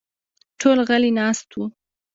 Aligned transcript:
ټول 0.59 0.77
غلي 0.87 1.11
ناست 1.19 1.49
وو. 1.55 1.65